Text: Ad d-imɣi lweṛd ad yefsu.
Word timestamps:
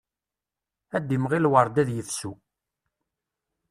Ad 0.95 1.03
d-imɣi 1.07 1.39
lweṛd 1.39 1.75
ad 1.81 1.89
yefsu. 1.95 2.31